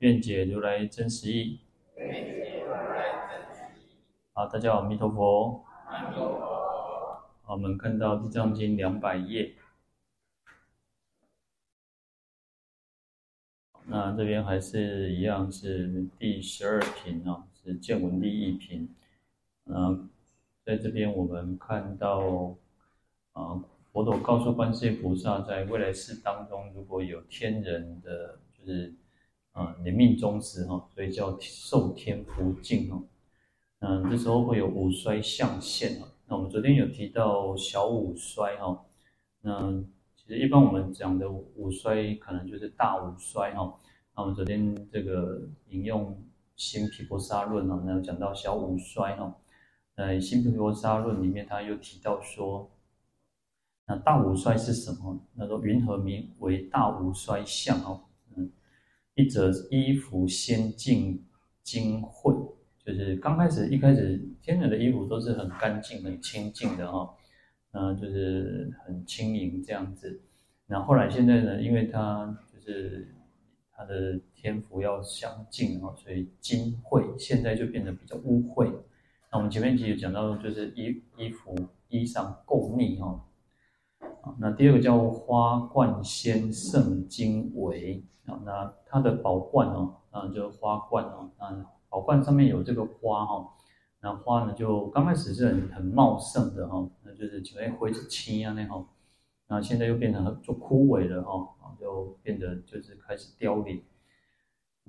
[0.00, 1.60] 愿解如来真实义。
[4.34, 5.64] 好，大家好，阿弥陀佛。
[5.90, 7.22] 弥陀佛。
[7.46, 9.54] 我们看到《地藏经》两百页。
[13.86, 18.94] 那这边还是一样是第十二品啊，是见闻第一品。
[19.64, 20.10] 嗯，
[20.62, 22.54] 在这边我们看到
[23.32, 28.94] 啊，佛陀告诉观世音菩萨，在未来世当中，如果有天人的，就是。
[29.56, 33.02] 啊，临命终时哈，所以叫受天福尽哈。
[33.78, 36.06] 嗯，这时候会有五衰相现哈。
[36.26, 38.84] 那我们昨天有提到小五衰哈。
[39.40, 39.72] 那
[40.14, 43.74] 其实一般我们讲的五衰，可能就是大五衰哈。
[44.14, 46.12] 那我们昨天这个引用
[46.54, 49.34] 《新毗婆沙论》哈，那有讲到小五衰哈。
[49.94, 52.70] 呃，《新毗婆沙论》里面他又提到说，
[53.86, 55.18] 那大五衰是什么？
[55.32, 58.02] 那说云何名为大五衰相哈？
[59.16, 61.24] 一则衣服先净
[61.62, 62.52] 精秽，
[62.84, 67.10] 就是刚开始一开始天人的衣服都是很干净、很清净的哈，
[67.72, 70.20] 嗯，就是很轻盈这样子。
[70.66, 73.08] 那后来现在呢，因为它就是
[73.72, 78.70] 它的天福要相净哈，所以精秽现在就变得比较污秽。
[79.32, 81.56] 那我们前面其实讲到，就是衣衣服
[81.88, 83.24] 衣裳垢腻哈。
[84.38, 88.04] 那第二个叫花冠仙圣经纬。
[88.26, 93.48] 啊，那它的宝冠哦，啊，就花冠哦，啊，宝冠上面有这个花哈，
[94.00, 98.84] 那花呢就刚开始是很很茂盛的哈，那就是就哎灰是青啊那种，
[99.46, 103.80] 那现在又变成就枯萎了哈，就变得就是开始凋零。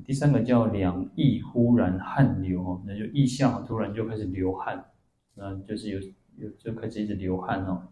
[0.04, 4.84] 第三个叫两腋忽然汗流哦，那就腋下突然就开始流汗，
[5.36, 6.00] 那就是有
[6.38, 7.84] 有就开始一直流汗哦。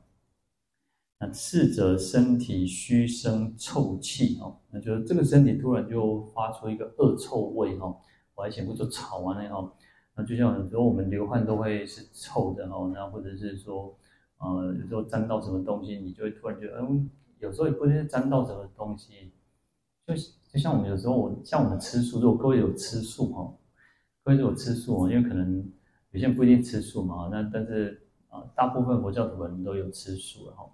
[1.18, 7.96] 那次者身体虚生臭气哦，那就是这个身体突然就发出一个恶臭味哈，
[8.36, 9.74] 我还想不就吵完了哈，
[10.16, 13.98] 那就像有时候我们流汗都会是臭的哈，那或者是说，
[14.40, 17.10] 呃，有时候沾到什么东西，你就会突然觉得，嗯，
[17.40, 19.32] 有时候也不一定是沾到什么东西，
[20.06, 20.14] 就
[20.52, 23.54] 就像我们有时候我像我们吃素，如果各位有吃素哈，
[24.22, 25.66] 各位有吃素，因为可能
[26.12, 30.70] 有些人不一定吃素嘛，那但是啊，大部分佛教徒人都有吃素哈。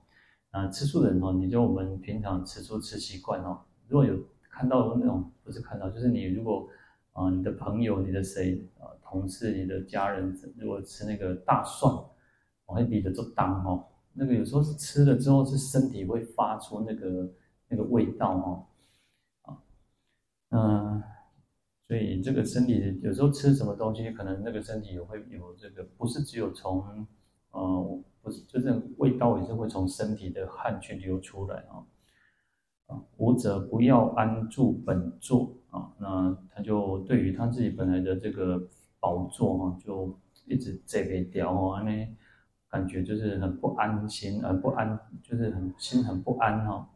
[0.52, 3.62] 啊，吃素的人哦，你就我们平常吃素吃习惯哦。
[3.88, 6.68] 如果有看到那种，不是看到，就是你如果
[7.14, 11.94] 啊，你的朋友、你的谁啊，同事、你的家人，如果吃那个大蒜，
[12.66, 13.86] 我会比的做当哦。
[14.12, 17.32] 那个有时候是吃了之后，是身体会发出那个
[17.70, 18.66] 那个味道哦。
[19.44, 19.58] 啊，
[20.50, 21.04] 嗯，
[21.88, 27.08] 所以这个身体有时候吃什么东西，可能那个身体也会有这个，不是只有从
[27.52, 28.04] 呃。
[28.32, 31.84] 是，就是味道也是会从身体的汗去流出来啊。
[32.88, 38.68] 啊，无者不要安住本座啊，那他就对于他自己本来的这个
[39.00, 42.08] 宝座哈，就一直这个雕哦，那
[42.70, 46.90] 感觉就是很不安心，很不安，就是很心很不安哈。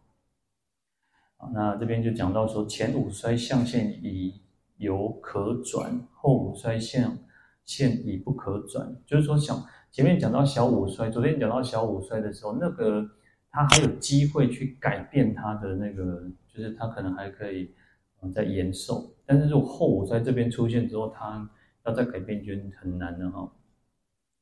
[1.38, 4.42] 啊，那这边就讲到说，前五衰相现已
[4.78, 7.18] 犹可转，后五衰相
[7.64, 9.66] 现已不可转，就是说想。
[9.96, 13.10] 前面讲到小五衰，昨天讲到小五衰的时候，那个
[13.50, 17.74] 他还有机会去改变他的那个，就是他可能还可以
[18.22, 19.16] 嗯在延寿。
[19.26, 21.50] 但是如果后五衰这边出现之后，他
[21.86, 23.50] 要再改变就很难了哈。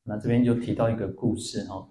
[0.02, 1.88] 那这边就提到一个故事哈，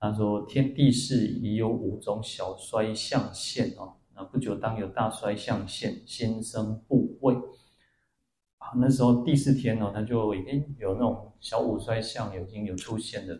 [0.00, 7.03] 他说天地世已有五种小衰相现哦，那不久当有大衰相现，心生不
[8.76, 13.38] 那时候第四天呢，他就已经有那种小五衰相已经有出现了。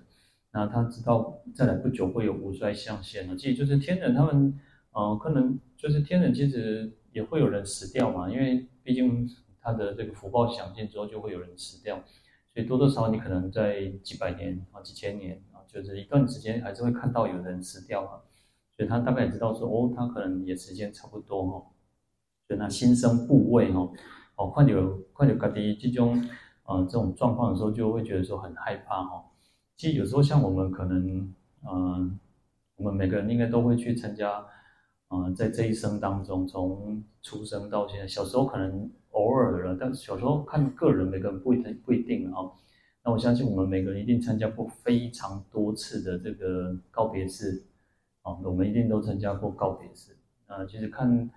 [0.53, 3.37] 那他知道再来不久会有五衰相现了。
[3.37, 4.59] 其实就是天人他们，
[4.93, 9.29] 呃，可能就是天人其实也会有人死掉嘛，因为毕竟
[9.61, 11.97] 他的这个福报享尽之后就会有人死掉，
[12.53, 18.21] 所以多多少少你可能在几百年啊、几千年啊，就是一段时间还是会看到有人死掉嘛。
[18.77, 21.67] 所以他大概也知道说，哦，他可能也时间差不多哈，
[22.47, 23.91] 所以他心生怖畏哈。
[24.37, 24.73] 哦，看到
[25.17, 26.23] 看到家己这种
[26.65, 29.25] 呃这种状况的时候，就会觉得说很害怕哈、哦。
[29.77, 31.35] 其实有时候像我们可能，
[31.69, 32.19] 嗯、
[32.77, 34.31] 我们每个人应该都会去参加，
[35.09, 42.51] 啊、呃，在这一生当中，从出生到现在，小时候可能偶尔了，但小时候看个人，每个人不一定不一定啊。
[43.05, 47.63] 那我相信我们每个人一定参加过非常多次的这个告别式
[48.23, 50.17] 啊，我们一定都参加过告别式
[50.47, 50.65] 啊。
[50.65, 51.29] 其实看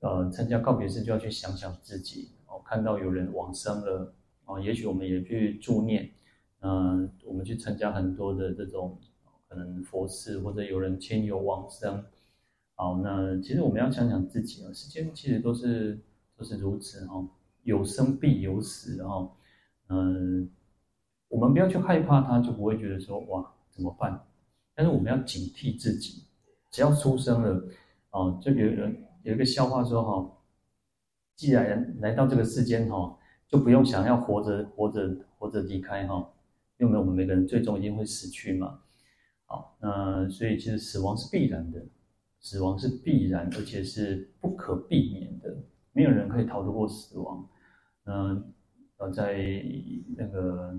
[0.00, 4.12] 呃参加告别式，就要去想想自己哦，看到有人往生了
[4.44, 6.10] 啊，也许我们也去助念，
[6.60, 8.98] 嗯、我们去参加很多的这种。
[9.50, 12.04] 可能佛事或者有人亲友往生，
[12.74, 15.98] 好，那其实我们要想想自己啊，世间其实都是
[16.36, 17.26] 都是如此哈，
[17.62, 19.30] 有生必有死哈，
[19.88, 20.50] 嗯，
[21.28, 24.20] 我们不要去害怕它，就不会觉得说哇怎么办？
[24.74, 26.24] 但是我们要警惕自己，
[26.70, 27.64] 只要出生了，
[28.10, 28.94] 哦，就有人
[29.28, 30.38] 有一个笑话说哈，
[31.36, 33.14] 既然来到这个世间哈，
[33.46, 36.26] 就不用想要活着活着活着离开哈，
[36.78, 38.80] 因为我们每个人最终一定会死去嘛。
[39.44, 41.84] 好，那所以其实死亡是必然的，
[42.40, 45.54] 死亡是必然，而且是不可避免的，
[45.92, 47.46] 没有人可以逃得过死亡。
[48.04, 48.50] 嗯，
[48.96, 49.62] 呃，在
[50.16, 50.74] 那个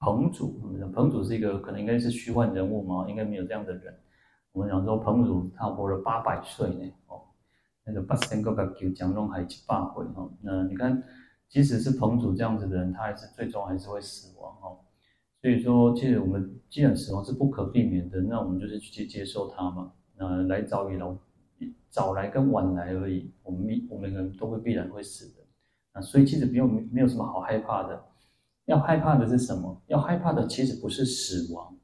[0.00, 3.98] 彭祖，彭祖是一个可能应该是虚幻人物嘛，应该没有这样的人。
[4.52, 7.22] 我们讲说彭祖他活了八百岁呢，哦，
[7.88, 10.30] 那个八仙过个九江龙还七八回哦。
[10.42, 11.02] 那你看，
[11.48, 14.78] 即使是彭祖这样子的人，他还是最终还是会死亡哦。
[15.40, 19.92] 所以说，其实我们既然死亡是不可避免的，那我们就是去接受它嘛。
[20.16, 21.16] 那来早与老，
[21.88, 23.32] 早来跟晚来而已。
[23.42, 25.42] 我们我们人都会必然会死的。
[25.92, 28.04] 啊，所以其实不用没有什么好害怕的。
[28.66, 29.80] 要害怕的是什么？
[29.86, 31.74] 要害怕的其实不是死亡，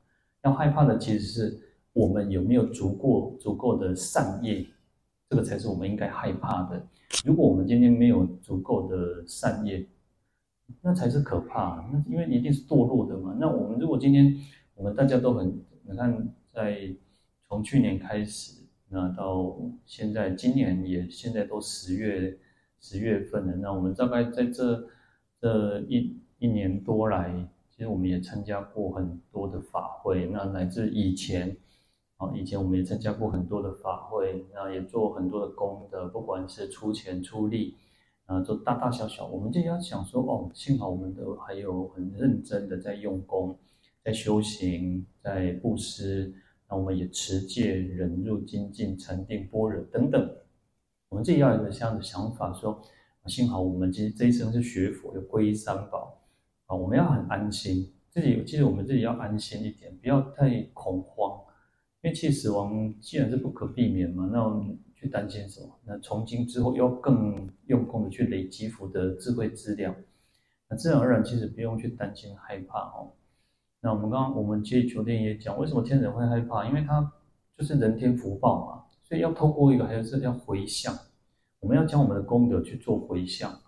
[0.43, 1.59] 要害怕的其实是
[1.95, 4.67] 我们有没有足够足够的善业，
[5.29, 6.87] 这个才是我们应该害怕的。
[7.25, 9.87] 如果我们今天没有足够的善业，
[10.81, 13.37] 那才是可怕，那因为一定是堕落的嘛。
[13.38, 14.35] 那我们如果今天
[14.75, 16.94] 我们大家都很，你看，在
[17.47, 22.38] 从去年开始，那到现在，今年也现在都十月
[22.81, 23.56] 十月份了。
[23.56, 24.88] 那我们大概在这
[25.41, 27.32] 这一一年多来，
[27.70, 30.27] 其实我们也参加过很多的法会。
[30.27, 31.56] 那乃至以前，
[32.35, 37.76] 以前我们也参加过很多的法会，那也做很多的功德，不管是出钱出力。
[38.26, 43.55] 啊，做大大小小，我们就要想说，哦，幸好我们都还有很认真的在用功，
[44.03, 46.32] 在修行，在布施，
[46.67, 50.37] 那我们也持戒、忍辱、精进、禅定、般若等等，
[51.11, 52.81] 我们自己要有个这样的想法，说，
[53.27, 56.19] 幸好我们其实这一生是学佛，又皈依三宝，
[56.65, 61.44] 啊，我们要很安心，自己其实我们自己要安心一点，不要太恐慌，
[62.05, 64.79] 因为其实死亡既然是不可避免嘛，那我们。
[64.97, 65.69] 去担心什么？
[65.85, 69.95] 那从今之后要更用功的去累积福德智慧资料，
[70.67, 73.12] 那自然而然其实不用去担心害怕哦。
[73.83, 76.67] 那我们刚刚我们接酒店也讲，为什么天人会害怕？
[76.67, 77.12] 因为他
[77.55, 80.99] 就是人天福报嘛，所以要透过一个，还有是要回向，
[81.61, 83.61] 我们要将我们的功德去做回向。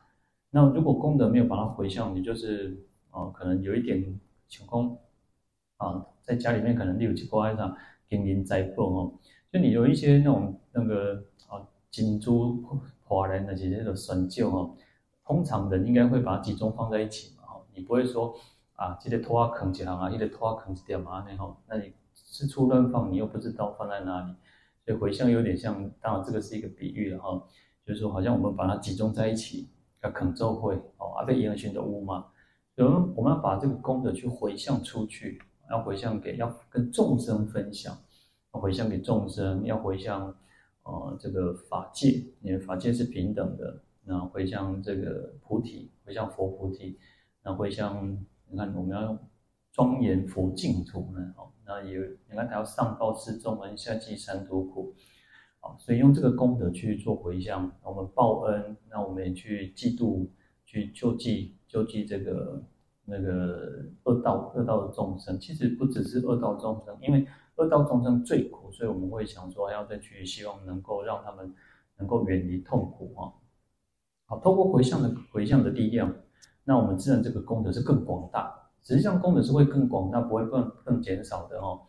[0.49, 2.75] 那如果功德没有把它回向，你就是
[3.11, 4.19] 啊、可能有一点
[4.49, 4.97] 情况
[5.77, 7.77] 啊，在家里面可能六七个晚上
[8.09, 9.13] 经营灾祸哦。
[9.53, 11.15] 就你有一些那种那个
[11.49, 12.63] 啊金珠
[13.05, 14.75] 华人的这些的神旧哈，
[15.25, 18.35] 通常人应该会把它集中放在一起嘛哈，你不会说
[18.75, 24.35] 啊这些拖啊啃几行啊，这些拖啊啃几点嘛那哈，那你四处乱放，你又不知道放在哪里，
[24.85, 27.43] 所以回向有点像，当然这个是一个比喻了哈，
[27.87, 29.69] 就是说好像我们把它集中在一起，
[30.03, 32.27] 要啃咒会哦，啊被阴恶的污嘛，
[32.75, 37.97] 所以我们要把这个功德去回向出去，要回向给要跟众生分享。
[38.59, 40.35] 回向给众生，要回向，
[40.83, 43.83] 呃，这个法界，因为法界是平等的。
[44.03, 46.99] 那回向这个菩提，回向佛菩提，
[47.43, 48.19] 那回向，
[48.49, 49.19] 你看我们要用
[49.71, 51.99] 庄严佛净土呢，哦，那也
[52.31, 54.95] 你看他要上报四重恩，下济三途苦，
[55.61, 60.31] 好，所以用这个功德去做回向，我们报恩，那我们也去济度，
[60.65, 62.63] 去救济救济这个
[63.07, 65.41] 那个恶道恶道的众生。
[65.41, 71.55] 其实不只是恶道众生，因为恶道众生最苦，所以我们会想说，要再去希望能够让他们
[71.99, 73.33] 能够远离痛苦啊。
[74.27, 76.15] 好，透过回向的回向的力量，
[76.65, 78.55] 那我们自然这个功德是更广大。
[78.83, 81.81] 实际上功德是会更广大，不会更更减少的哦。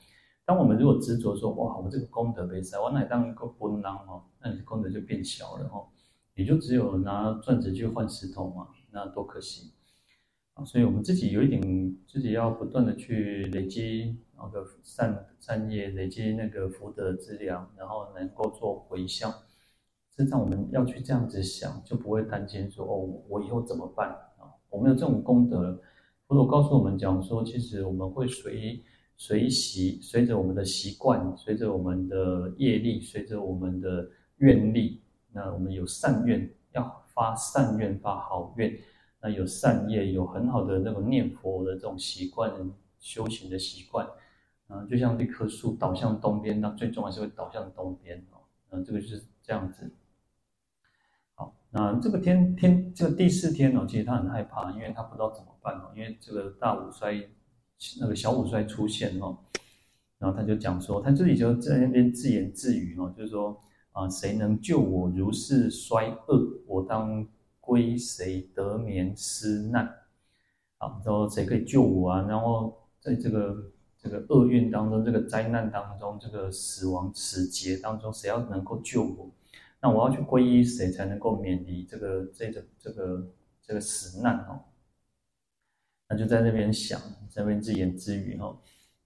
[0.45, 5.87] 当我们如果执着说，哇，我这个功德没塞，我乃当一个笨狼哦，那你的功德就变小了哦，
[6.35, 9.73] 也就只有拿钻石去换石头嘛，那多可惜。
[10.65, 11.61] 所以，我们自己有一点，
[12.07, 19.31] 自己要不断的去累积那个善善业，累积那个福德资粮，然后能够做回向。
[20.15, 24.49] 实际上，我们要去这样子想，就不会担心说哦，我以后怎么办啊？
[24.69, 25.79] 我们有这种功德，
[26.27, 28.83] 佛陀告诉我们讲说，其实我们会随
[29.15, 38.75] 随习，随着我们的习惯，随着我们的业力，随着我们的愿力，那我们有善愿，要发善愿，发好愿，
[39.21, 42.51] 那有善业，有很好的那种念佛的这种习惯，
[42.99, 44.07] 修行的习惯，
[44.69, 48.37] 嗯，就像一棵树倒向东边，那最终还是会倒向东边哦，
[48.69, 49.91] 嗯，这个就是这样子。
[51.35, 57.27] 好，那这个天天这个第四天哦，其实他很害怕，因为他不知道怎么办哦，因为这个大五衰，
[57.99, 59.37] 那个小五衰出现哦，
[60.19, 63.59] 然后他就讲说，他自己就在那边自言自语哦，就是说
[63.91, 67.27] 啊，谁能救我如是衰恶，我当
[67.67, 69.85] 归谁得免斯难？
[70.77, 72.25] 啊，说谁可以救我啊？
[72.29, 79.29] 然后在这个这个厄运当中，这个灾难当中，这个死亡死劫当中，谁要能够救我？
[79.81, 83.27] 那我要去皈依谁才能够免离这个这个这个
[83.61, 84.61] 这个死难哦？
[86.07, 86.97] 那就在那边想，
[87.29, 88.57] 在那边自言自语哈。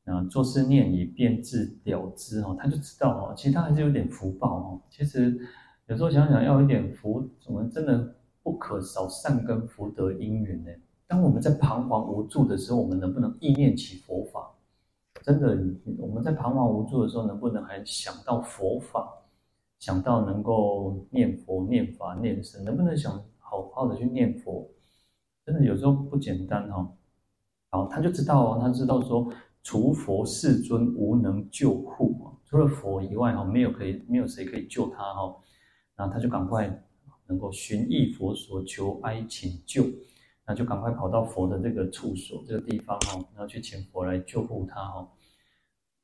[0.06, 2.58] 啊，作是念已，便自了之哦。
[2.60, 4.82] 他就知道哦，其实他还是有点福报哦。
[4.89, 5.39] 其实
[5.86, 10.71] 有时候想想，要一点福，怎么真的不可少善根福德因缘呢。
[11.07, 14.51] 当我们在彷徨无助的时候，我们能不能意念起佛法？
[15.21, 15.57] 真的，
[15.98, 19.07] 我们在彷徨无助的时候，能不能还想到佛法？
[19.77, 24.69] 想到能够念佛、念法、念僧，能不能想好好的去念佛？
[25.43, 26.88] 真的有时候不简单哈。
[27.71, 29.27] 好，他就知道哦，他知道说，
[29.63, 35.36] 除佛世尊无能救护，除了佛以外哈，没有可以，没有谁可以救他哈。
[35.95, 36.83] 然后他就赶快
[37.31, 39.85] 能够寻忆佛所求哀请救，
[40.45, 45.07] 那就赶快跑到佛的这个处所这个地方哦，然后去请佛来救护他哦。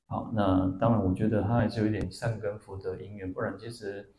[0.05, 4.13] 好，那当然，我觉得他还是有一点善根福德因缘，不然其实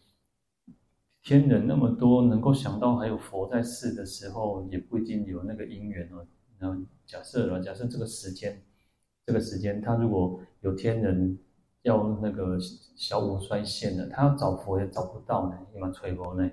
[1.22, 6.26] 天人那么多，能够想到还有佛在世的时候，也不一定有那个因缘哦。
[6.58, 8.62] 那假设了，假设这个时间，
[9.24, 11.38] 这个时间，他如果有天人
[11.82, 12.58] 要那个
[12.94, 16.50] 小五衰现了，他要找佛也找不到呢，你蛮吹佛呢。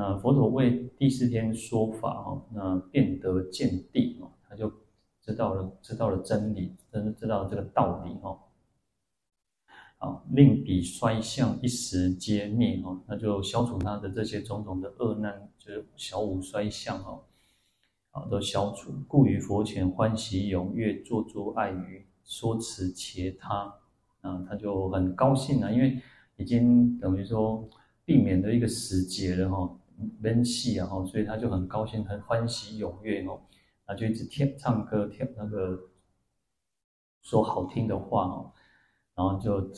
[0.00, 4.72] 那佛陀为第四天说法哦，那变得见地哦，他就。
[5.22, 8.40] 知道了，知道了真理，真的知道了这个道理哦。
[9.98, 17.22] 好，令彼衰相一时皆灭哦，那就消除他的这些种种的恶难，就是小五衰相哦，
[18.12, 18.92] 啊，都消除。
[19.06, 23.72] 故于佛前欢喜踊跃，作诸爱语，说辞其他，
[24.22, 26.00] 啊，他就很高兴啊，因为
[26.38, 27.68] 已经等于说
[28.06, 29.78] 避免了一个时节了哈，
[30.20, 33.40] 闷戏啊哈，所以他就很高兴，很欢喜踊跃哦。
[33.86, 35.76] 他就一直跳唱歌，跳那个
[37.22, 38.52] 说好听的话哦，
[39.16, 39.68] 然后就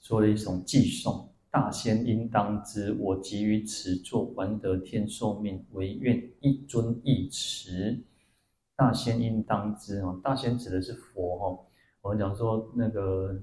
[0.00, 8.02] 说了一首寄颂：大仙应当知，我即于此座，还得天寿命，唯愿一尊一持。
[8.76, 11.60] 大仙应当知哦，大仙指的是佛哦。
[12.00, 13.38] 我们讲说那个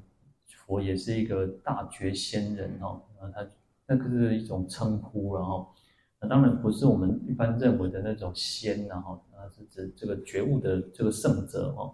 [0.47, 3.47] 佛也是一个大觉仙人哦，然后他
[3.85, 5.71] 那个是一种称呼，然后。
[6.19, 11.93] 那当然不是我们一般认为的那种仙，然后啊是指这个觉悟的这个圣者哈。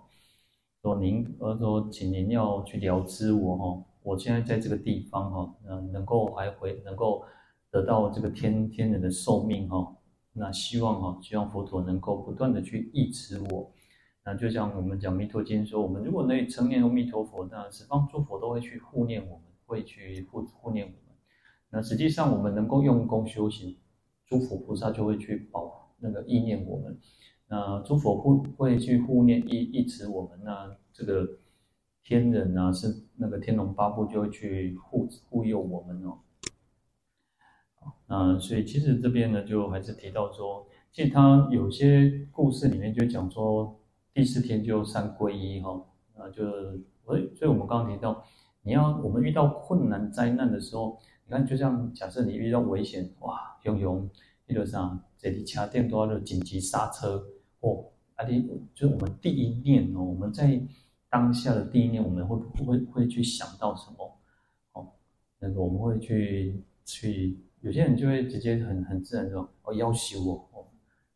[0.81, 7.23] 说您，呃说请您要去了知我哈，我现在在这个地方哈，嗯，能够还回能够
[7.71, 9.95] 得到这个天天人的寿命哈。
[10.33, 13.71] 那希望哈，希望佛陀能够不断的去忆持我。
[14.25, 21.17] 那就像我们讲弥陀经说，我们如果能成念阿弥陀佛，那十方诸佛都会去护念我们，会去护护念我们。
[21.69, 23.77] 那实际上我们能够用功修行。
[24.25, 26.97] 诸佛菩萨就会去保那个意念我们，
[27.47, 31.37] 那诸佛会会去护念忆忆持我们，那这个
[32.03, 36.19] 天人啊，是那个天龙八部就会去护护佑我们哦。
[38.07, 43.79] 啊，所以其实这边呢，就还是提到说，其实他有些故事里面就讲说，
[44.13, 45.85] 第四天就三皈依哈，
[46.17, 46.43] 啊，就
[47.05, 48.25] 所以，所以我们刚刚提到，
[48.61, 50.97] 你要我们遇到困难灾难的时候。
[51.25, 54.09] 你看，就像假设你遇到危险，哇，熊熊，
[54.45, 57.25] 比如说这里掐电都要紧急刹车，
[57.61, 58.41] 哦，啊，你
[58.75, 60.61] 就是我们第一念哦，我们在
[61.09, 64.19] 当下的第一念，我们会不会会去想到什么？
[64.73, 64.91] 哦，
[65.39, 70.65] 那个我们会去去，有些人就会直接很很自然说，哦，要挟我，哦，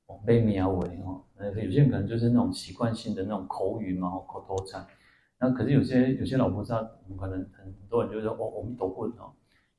[0.05, 4.87] 哦，被名为哦，那有些人可能就是那种习惯性的那种口语嘛，哦口头禅。
[5.39, 9.33] 那可是有些有些老菩萨，我们可能很多人就说，哦，我们都会哦。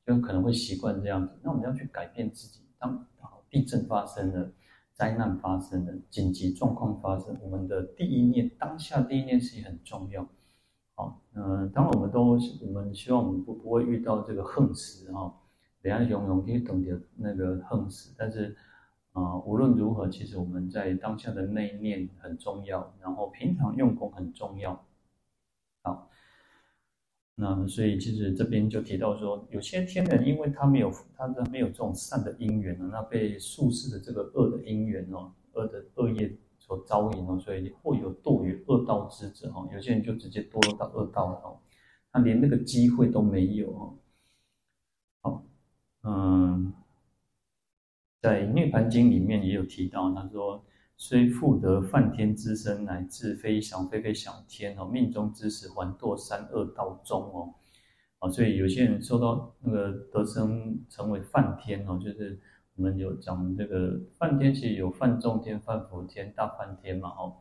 [0.09, 2.61] 就可能会习惯这样子，那我们要去改变自己。
[2.79, 3.05] 当
[3.47, 4.51] 地震发生了，
[4.95, 10.27] 灾难发生了，紧急状况发生，我们的第一念，当下第一念是很重要。
[10.95, 15.31] 好，嗯，当然我们都，我们希望我们不不会遇到这个横死哈，
[15.83, 18.15] 等下永永可以懂得那个横死。
[18.17, 18.57] 但是
[19.11, 24.83] 啊、呃，无论如何，其实我们在当下的那一念很重要，然后平常用功很重要。
[27.39, 41.59] 那所以其实这边就提到说，有些天人因为他没有他的没有这种善的因缘呢，那被宿世的这个恶的因缘哦，恶的恶业所招引哦，所以或有堕于恶道之者哦，有些人就直接堕落到恶道了哦，
[42.11, 43.97] 他连那个机会都没有哦。
[45.21, 45.45] 好，
[46.03, 46.73] 嗯。
[48.21, 50.61] 在《涅槃经》里面也有提到，他说
[51.01, 57.55] ：“虽复得梵天之身，乃至飞翔飞飞翔天哦，命中之时还堕三恶道中哦。”
[58.19, 62.37] 啊，所以有些人受到那个得生成为梵天哦，就是
[62.75, 67.37] 我们有讲这个梵天，其实有梵众天、梵福天、大梵天嘛哦。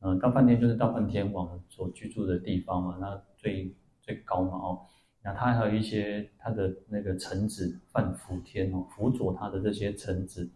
[0.00, 4.80] 嗯，大梵天就是大梵天王所居住的地方嘛，那最最高嘛哦。
[5.22, 10.50] 那他还有一些他的那个臣子梵福天哦，辅佐他的这些臣子，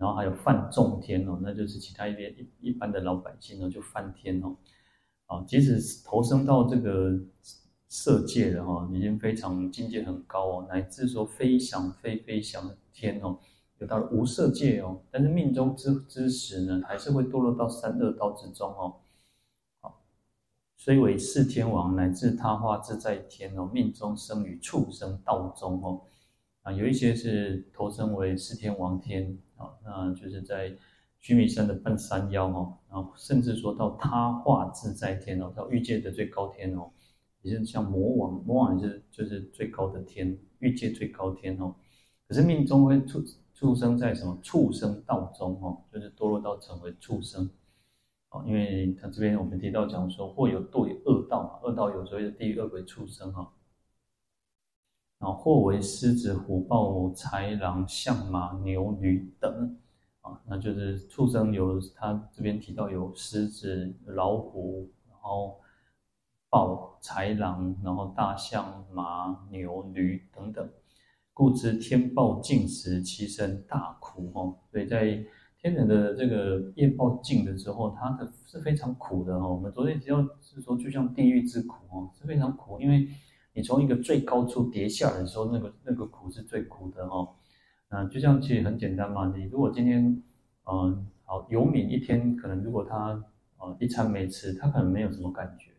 [0.00, 4.56] 然后还有犯众天哦，那就是其他一边一一般的老百姓哦，就犯天哦，
[5.26, 7.20] 啊，即使投生到这个
[7.86, 13.38] 色界的哈，已经非常境界很高哦，乃至说飞翔飞飞翔天哦，
[13.76, 18.96] 有到了无色界哦，但是命中之之时呢，还是会堕落到三恶道之中哦。
[20.78, 26.00] 虽为四天王，乃至他化自在天哦，命中生于畜生道中哦。
[26.62, 30.74] 啊，有一些是投生为四天王天啊，那就是在
[31.18, 36.90] 须弥山的半山腰哦，然后甚至说到他化自在天哦，到欲界的最高天哦，
[37.42, 41.74] 也是像魔王，魔王也是就是最高的天，欲界最高天哦。
[42.26, 47.50] 可是命中会出畜生在什么畜生道中哦，就是堕落到成为畜生。
[48.30, 53.52] 哦，因为他这边我们提到讲说，或有堕于恶道嘛，恶道有所谓的地狱、恶鬼、畜生哈，
[55.20, 59.76] 然后或为狮子、虎、豹、豺狼、象、马、牛、驴等，
[60.22, 65.60] 啊，那就是畜生有他这边提到有狮子、老虎，然后
[66.48, 70.68] 豹、豺狼，然后大象、马、牛、驴等等，
[71.32, 75.24] 故知天报尽时，其身大苦哦，所以在。
[75.62, 79.52] 天人的这个业报尽了之后，他的是非常苦的哦。
[79.52, 83.06] 我们昨天提到是说，就像地狱之苦哦，是非常苦，因为
[83.52, 87.36] 你从一个最高处跌下来的时候，那个那个苦是最苦的哦。
[87.88, 90.22] 那就像其实很简单嘛，你如果今天
[90.64, 93.24] 嗯、好游民一天可能如果他
[93.58, 95.72] 呃一餐没吃，他可能没有什么感觉，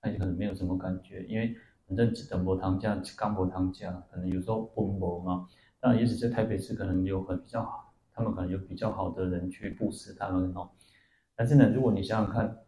[0.00, 5.48] 他就可能没有什么感觉，因为反正只等波汤价，刚波汤价，可能有时候奔波嘛。
[5.82, 7.86] 那也许在台北市可能有很比较好。
[8.12, 10.68] 他们可能有比较好的人去布施他们哦，
[11.34, 12.58] 但是呢，如果你想想看，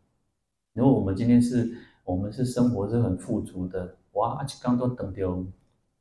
[0.73, 5.19] 如果我们今天是我们是生活是很富足的，哇，阿刚都等到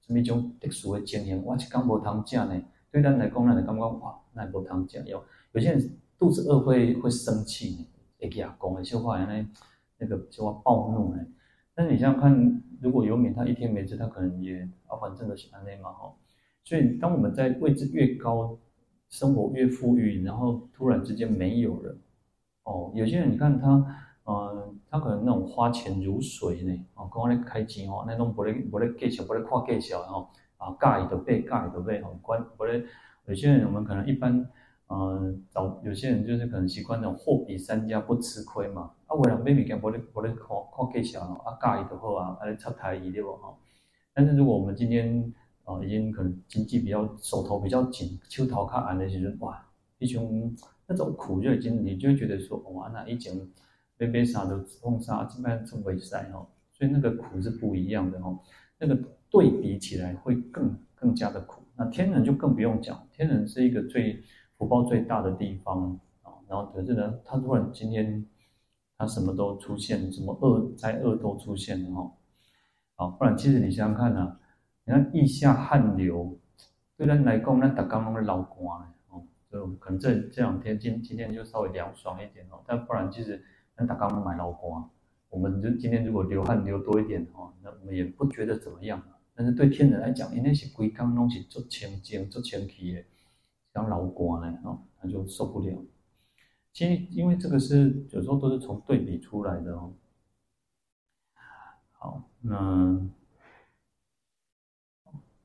[0.01, 7.87] 什么一种特殊的经验，哇，阿刚无汤吃呢，对咱来讲，咱来感觉哇，那无汤吃有有些人肚子饿会会生气呢，
[8.19, 9.45] 会牙讲的，说话原来
[9.97, 11.25] 那个说话暴怒呢。
[11.73, 16.13] 但是你想想看，如果游民他一天没吃，他可能也啊，反正都是安尼嘛哈。
[16.63, 18.57] 所以当我们在位置越高。
[19.11, 21.97] 生活越富裕，然后突然之间没有了，
[22.63, 23.85] 哦，有些人你看他，
[24.23, 32.83] 呃，他可能那种花钱如水呢，哦，跟我咧开钱哦，那种不咧不咧计较，不咧看计较哦，啊，介意就买，介意就买哦，关不咧，
[33.25, 34.47] 有些人我们可能一般，
[34.89, 40.47] 嗯、找有些人就是可能习惯那种货比三家不吃亏嘛，啊，为了买物件不咧不咧看
[40.91, 43.53] 看计较哦，啊，介意就好啊，啊，咧插台语对不哈？
[44.13, 49.65] 但是如果我们今天，哦，已经可能经济比较手头比较紧，手头卡硬的时候，哇，
[49.99, 50.53] 一种
[50.85, 53.33] 那种苦就已经，你就觉得说，哇，那一整
[54.01, 58.39] 杯杯啥都碰啥，基本上成为塞哦，所以那个苦是不一样的哦，
[58.79, 58.97] 那个
[59.29, 61.61] 对比起来会更更加的苦。
[61.75, 64.23] 那天人就更不用讲，天人是一个最
[64.57, 68.25] 福报最大的地方啊，然后可是呢，他突然今天
[68.97, 72.11] 他什么都出现，什么恶灾恶都出现了哈，
[72.95, 74.39] 好，不然其实你想想看啊。
[74.83, 76.39] 你看腋下汗流，
[76.97, 83.45] 对咱来讲，咱大家拢是流汗哦，就可能这这两天今今天就稍微凉爽一点哦，但不然其实
[83.81, 84.89] 咱大家拢蛮流汗。
[85.29, 89.01] 我们就今天如果流汗流多一点哦，那我们也不觉得怎么样。
[89.33, 93.03] 但是对天人来讲，因为是规工拢是做清净、做清气的，
[93.73, 95.83] 像流汗呢哦，他就受不了。
[96.71, 99.93] 其实因为这个是有时候都是从对比出来的哦。
[101.93, 103.09] 好，那。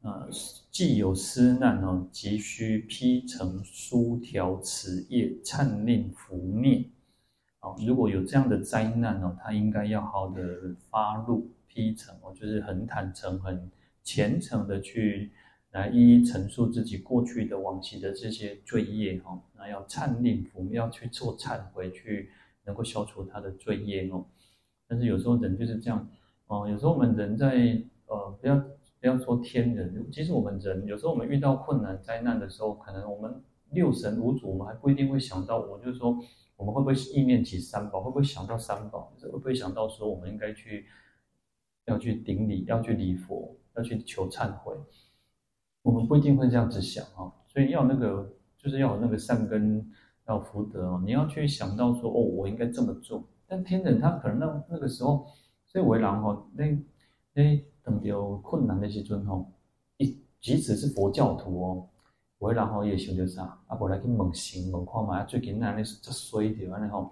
[0.03, 0.29] 呃，
[0.71, 6.91] 既有斯难哦，急需披成书条持业，忏令拂灭。
[7.79, 13.71] 如果有这样的灾难哦，他应该要好的发露披承哦，就是很坦诚、很
[14.03, 15.33] 虔诚的去
[15.73, 22.31] 来一一陈述自己过去的往昔的这些罪业哦，那要忏令伏灭，要去做忏悔，去
[22.65, 24.25] 能够消除他的罪业哦。
[24.87, 26.09] 但是有时候人就是这样，
[26.47, 28.57] 哦、有时候我们人在呃，不要
[29.01, 35.59] 不要说天人，其实我们人有时候我们遇到困难灾难的时候，可能我们六神无主，我们还不一定会想到。
[35.59, 36.17] 我就是说，
[36.57, 38.01] 我们会不会意念起三宝？
[38.01, 39.13] 会不会想到三宝？
[39.21, 40.87] 会不会想到说我们应该去
[41.85, 44.75] 要去顶礼，要去礼佛，要去求忏悔？
[45.83, 49.89] 我们不一定会这样子想啊，所以要那个就是要有那个善根，
[50.27, 51.03] 要福德哦。
[51.05, 53.23] 你要去想到说哦，我应该这么做。
[53.47, 55.27] 但天人他可能那那个时候，
[55.67, 56.65] 所以为人吼，那
[57.35, 59.53] 那等有困难的时阵吼，
[59.99, 61.89] 一即使是佛教徒哦，
[62.39, 67.11] 为人吼也想到啥，啊，无来去问神问看嘛，最近安尼足衰着安尼吼，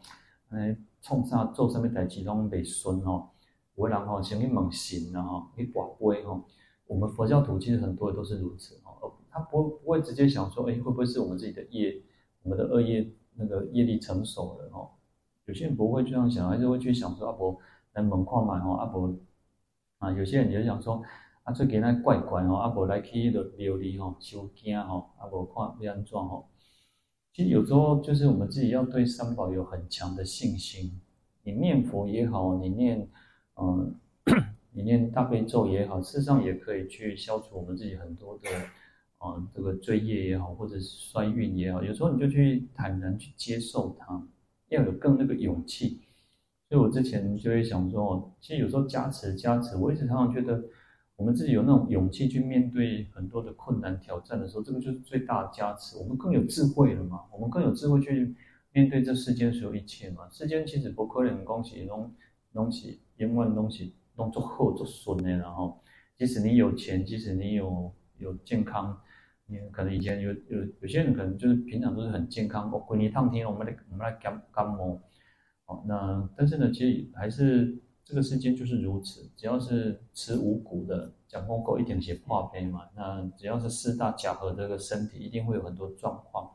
[0.51, 3.31] 安尼创啥做啥物代志拢袂顺吼，
[3.77, 6.45] 为人吼先去问神啊吼，去跋杯吼。
[6.87, 12.03] 我们佛教徒其实很多都是如此哦，他不不会直接想说，哎，会不会是我们自己的业，
[12.43, 14.91] 我们的恶业那个业力成熟了吼？
[15.47, 17.59] 有些人不会这样想，还是会去想说，阿伯
[17.95, 19.11] 来门框嘛，吼，阿伯
[19.99, 21.03] 啊，有些人也想说，
[21.45, 26.49] 啊，最近那怪怪吼，阿伯来去的庙里吼，收惊吼，阿伯看要安怎吼。
[27.33, 31.01] 其实有时候就是我们自己要对三宝有很强的信心。
[31.43, 33.07] 你念佛也好，你念
[33.57, 33.95] 嗯，
[34.73, 38.49] 你念大悲咒也好，事实上也可以去消除我们自己很多的
[39.19, 41.83] 啊这个罪业也好，或者是衰运也好。
[41.83, 44.27] 有时候你就去坦然去接受它。
[44.69, 46.01] 要有更那个勇气，
[46.69, 50.65] 所以我之前就会想说，其实有时候加持加持，我一直常常觉得，
[51.17, 55.97] 我们自己有那种勇气去面对很多的困难挑战的时候，这个就是最大的加持。
[55.99, 58.35] 我们更有智慧了嘛，我们更有智慧去
[58.73, 60.29] 面对这世间所有一切嘛。
[60.31, 62.13] 世间其实不可能东西弄
[62.53, 65.81] 东西因为东西弄做好做顺的，然后
[66.17, 68.99] 即使你有钱，即使你有有健康。
[69.47, 74.99] 你可能以前有有有些人可能就是平常都是很健康，我滚一趟天，我们来我们来感感冒，
[75.67, 86.53] 哦，那但是呢，其实还是这个世间就是如此，只要是吃五谷的，讲公狗一点些破杯嘛，那只要是四大假合这个身体，一定会有很多状况，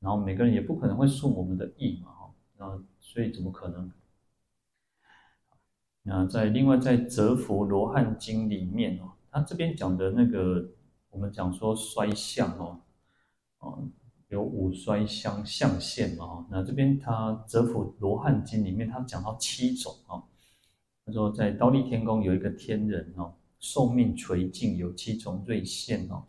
[0.00, 3.92] 然后每个人也不可能会顺我们的意嘛，哈，那所以怎么可能？
[6.02, 10.70] 那在另外在《折伏罗汉经》里面哦，他这边讲的那个。
[11.12, 12.80] 我们讲说衰相哦，
[13.58, 13.82] 哦，
[14.28, 20.22] 有五衰相相现嘛，那这边他《折伏罗汉经》里面他讲到七种哦，
[21.12, 26.24] 说在刀利天宫有一个天人哦，寿命垂尽，有七种瑞现哦，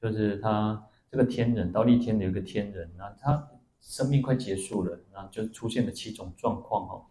[0.00, 7.06] 就是他这个天人刀利天有一个天人，那他生命快结束了，那就出现了七种状况哦，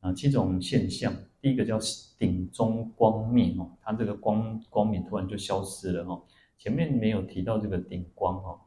[0.00, 1.78] 啊，七种现象，第一个叫
[2.18, 6.22] 顶中光灭哦，他这个光光明突然就消失了哦。
[6.58, 8.60] 前面没有提到这个顶光哦，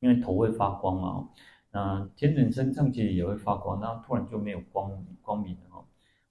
[0.00, 1.30] 因为头会发光嘛，
[1.72, 5.67] 那天人身上其实也会发光，那突然就没有光光明了。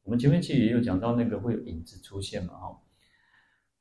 [0.07, 2.79] 我们前面其实也有讲到那个会有影子出现嘛哈。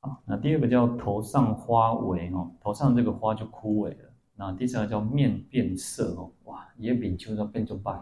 [0.00, 4.12] 好，那第二个叫头上花萎哦，头上这个花就枯萎了。
[4.34, 7.96] 那第三个叫面变色哦，哇，也比秋要变就败，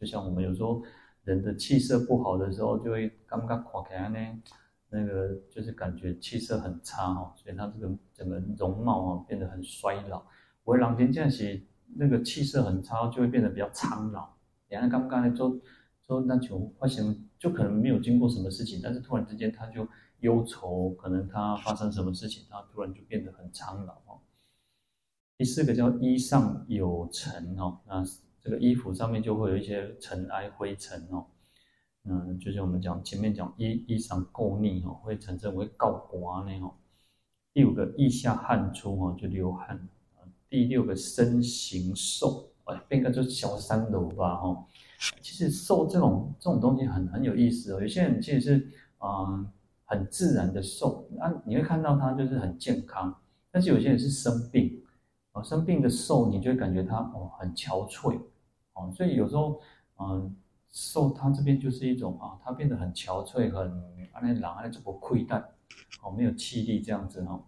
[0.00, 0.82] 就像我们有时候
[1.24, 4.18] 人的气色不好的时候，就会刚刚垮开呢。
[4.88, 10.24] 那个就是感觉气色很差哦，所以他这个整个容貌哦变得很衰老。
[10.64, 11.62] 为人间这样子，
[11.96, 14.30] 那个气色很差，就会变得比较苍老。
[14.70, 15.54] 你看刚刚才说
[16.12, 19.88] 说那种发生，就可能没有经过什么事情，但是突然之间他就
[20.20, 24.20] 忧愁，可能他发生什么事情，他突然就变得很苍老哦。
[25.38, 28.04] 第四个叫衣上有尘哦，那
[28.42, 31.24] 这个衣服上面就会有一些尘埃灰尘哦。
[32.04, 36.74] 嗯，就是我们讲前面讲衣衣裳垢腻哦，会产生会告刮呢哦。
[37.54, 39.88] 第五个腋下汗出哦，就流汗。
[40.50, 44.66] 第六个身形瘦，哎，变个就小三楼吧哈。
[45.20, 47.80] 其实瘦这种这种东西很很有意思哦。
[47.80, 48.68] 有些人其实是
[49.00, 49.50] 嗯
[49.84, 53.14] 很自然的瘦，那你会看到他就是很健康，
[53.50, 54.82] 但是有些人是生病
[55.32, 58.20] 哦，生病的瘦，你就会感觉他哦很憔悴
[58.74, 58.92] 哦。
[58.94, 59.60] 所以有时候
[59.98, 60.36] 嗯。
[60.74, 63.70] 瘦，他这边就是一种啊，他变得很憔悴，很
[64.10, 65.38] 啊那懒，安那这个溃怠，
[66.02, 67.44] 哦，没有气力这样子哦。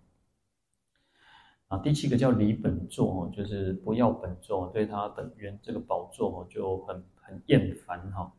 [1.69, 8.33] 啊，第七个叫离本座哦，就是不要本座，对他本源这个宝座哦就很很厌烦哈。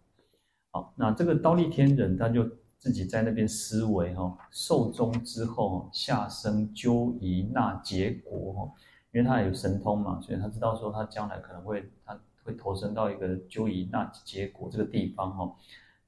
[0.71, 8.73] 好，那这个刀利天人他就自己在那边思维哈，寿终之后下生鸠夷那结国哈，
[9.11, 12.19] 因为他有神通嘛，所以他知道说他将来可能会他。
[12.45, 15.55] 会投身到一个鸠夷那结国这个地方哈，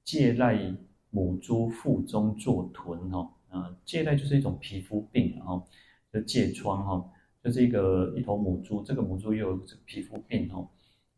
[0.03, 0.71] 借赖
[1.09, 5.67] 母猪腹中作豚哈，啊，疥癞就是一种皮肤病，然后
[6.13, 7.09] 就疥疮哈，
[7.43, 10.63] 就是一个一头母猪，这个母猪又有皮肤病哈，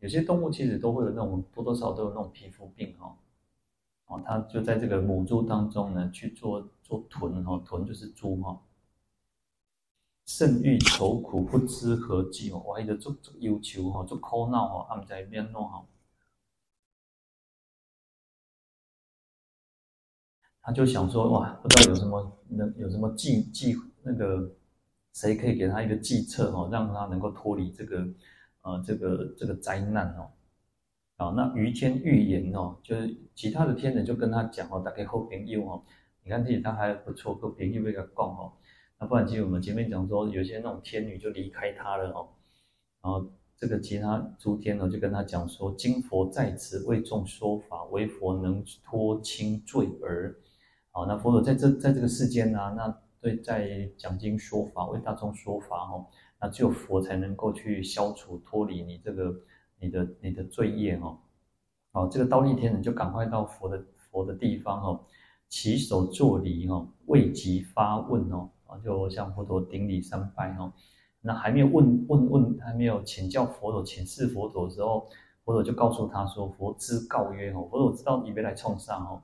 [0.00, 3.16] 有些动物其实都会有那种多多少少都有那种皮肤病哈，
[4.06, 8.60] 哦，他就在这个母猪当中呢去做做豚哈，豚就是猪哈。
[10.26, 15.84] 甚欲愁苦，不知何计哦，我一直做做忧愁哈，做苦恼哈，他们在边弄哈。
[20.62, 24.54] 他就想说哇，不知道有什么能有什么计计那个
[25.12, 28.06] 谁可以给他一个计策哦，让他能够脱离这个
[28.62, 30.30] 呃这个这个灾难哦。
[31.16, 35.82] 啊，那于天预言哦，就是其他的天人就跟他讲哦，大概好朋友哦，
[36.24, 38.52] 你看这里他还不错，好朋友被他供哦。
[38.98, 42.28] 那不然，其实我们前面讲说，有些那种天女就离开他了哦，
[43.02, 50.34] 然后这个其他诸天呢就跟他讲说，今佛在此为众说法，唯佛能脱轻罪儿。
[50.90, 56.06] 好，那佛陀在这在这个世间呢、啊，那对在讲经说法，为大众说法哦，
[56.40, 59.34] 那只有佛才能够去消除脱离你这个
[59.78, 61.18] 你的你的罪业哦。
[61.92, 65.00] 好，这个忉利天人就赶快到佛的佛的地方哦，
[65.48, 68.50] 起手作礼哦，未及发问哦。
[68.66, 70.72] 啊就向佛陀顶礼三拜哦，
[71.22, 75.08] 那还没有问问问，还没有请教佛陀、请示佛陀的时候，
[75.44, 79.22] 佛陀就告诉他说：“佛之告曰哦，佛陀知道你别来冲上哦，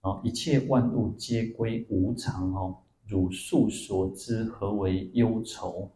[0.00, 5.88] 啊，一切万物皆归无常哦，汝素所知何为忧愁？”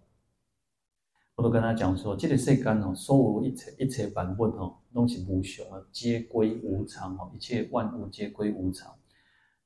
[1.37, 8.93] 我都跟他讲说：“这个世间哦，所有一切一切万物哦，东西无常啊，皆归无常哦，一切万物皆归无常。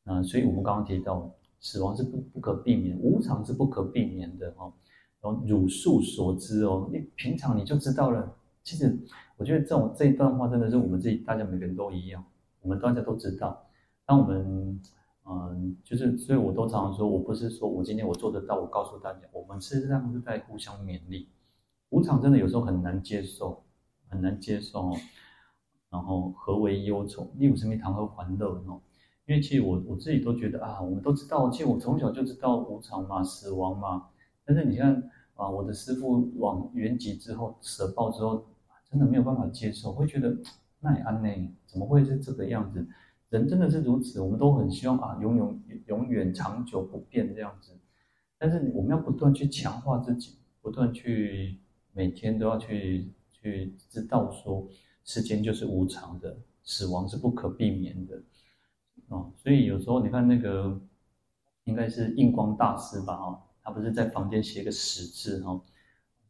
[0.05, 4.73] 啊，所以我们刚刚提到。”死亡是不不可避免，无常是不可避免的哦。
[5.21, 8.33] 然后汝素所知哦，你平常你就知道了。
[8.63, 8.97] 其实
[9.37, 12.25] 我觉得这种这一段话真的是我们自己大家每个人都一样，
[12.61, 13.61] 我们大家都知道。
[14.07, 14.81] 当我们
[15.29, 21.29] 嗯，就是所以我都常常说，我不是说我今天我做得到，我告诉大家，我们事实上是在互相勉励。
[21.91, 23.65] 无常真的有时候很难接受，
[24.09, 24.93] 很难接受。
[25.91, 27.31] 然后何为忧愁？
[27.39, 28.79] 你有什么谈何欢乐呢？
[29.25, 34.09] 因为其实我我自己都觉得啊，我们都知道，其实我从小就知道无常嘛，死亡嘛。
[34.45, 38.47] 但是你看啊，我的师父往圆寂之后，舍报之后，
[38.91, 40.37] 真的没有办法接受，会觉得
[40.81, 41.29] 那也安呢？
[41.67, 42.87] 怎么会是这个样子？
[43.31, 47.73] 人真的是如此，我们都很希望啊，永永永远长久不变这样子。
[48.39, 51.59] 但是我们要不断去强化自己，不断去
[51.93, 54.69] 每天都要去去知道说，
[55.05, 58.23] 时间就是无常的，死亡是不可避免的。
[59.09, 60.81] 哦，所以有时候你看那个，
[61.65, 63.15] 应该是印光大师吧？
[63.15, 65.61] 哦，他不是在房间写个死字哈，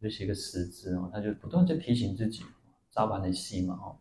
[0.00, 2.42] 就写个死字哦，他就不断在提醒自己，
[2.90, 3.96] 扎板的戏嘛，哦，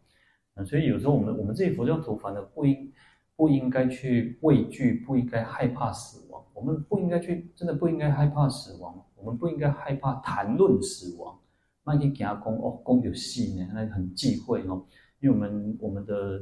[0.55, 2.93] 嗯，所以有时候我们我们这些佛教徒反而不应
[3.35, 11.39] 不应该去畏惧，不应该害怕死亡，我们不应该去，真的不应该害怕死亡，我们不应该害怕谈论死亡，
[11.87, 14.85] 万一给他讲哦，讲有戏呢，那很忌讳哦，
[15.19, 16.39] 因为我们我们的。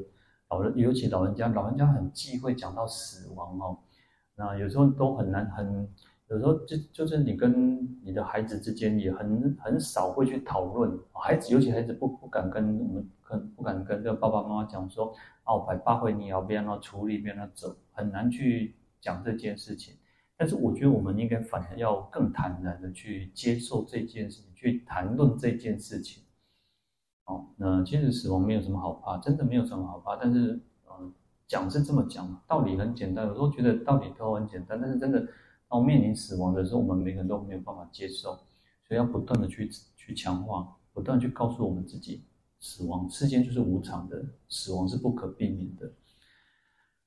[0.48, 3.80] 老人，尤其老人家，老人家很忌讳讲到死亡哦。
[4.36, 5.90] 那有时候都很难，很
[6.30, 10.98] 有时候就就是你跟你的孩子之间也很很少会去讨论。
[11.12, 15.14] 孩子，尤其孩子不不敢跟我们，跟不敢跟这个爸爸妈妈讲说，
[15.46, 19.96] 哦，百八回你要不要处理，不要走，很难去讲这件事情。
[20.38, 26.24] 但是我觉得我们应该反而要更坦然的去接受这件事情，去谈论这件事情。
[27.26, 30.16] 哦，那其实死亡没有什么好怕，真的没有什么好怕。
[30.16, 31.14] 但是，嗯，
[31.48, 33.26] 讲是这么讲，道理很简单。
[33.26, 35.28] 有时候觉得道理都很简单，但是真的，
[35.68, 38.32] 当面临死亡的时候，我们每个人都没有办法接受，
[38.88, 42.24] 所以要不断的去去强化，不断去告诉我们自己，
[42.60, 45.92] 死亡世间就是无常的，死亡是不可避免的。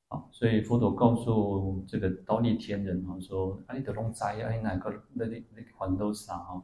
[0.09, 6.63] 好，所以佛陀告诉这个忉利天人啊，说：“哎，得龙灾，哎，哪个那那那环都啥哈，